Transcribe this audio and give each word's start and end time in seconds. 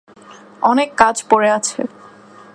অনেক 0.61 0.89
কাজ 0.97 1.15
পড়ে 1.29 1.49
আছে। 1.51 1.79